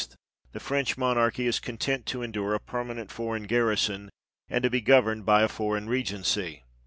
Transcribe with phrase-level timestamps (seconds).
[0.51, 4.09] the French monarchy is content to endure a permanent foreign garrison,
[4.49, 6.63] and to be governed by a foreign regency.